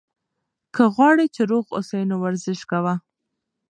که 0.75 0.83
غواړې 0.95 1.25
چې 1.35 1.41
روغ 1.51 1.65
اوسې، 1.77 1.99
نو 2.09 2.15
ورزش 2.23 2.59
کوه. 2.71 2.95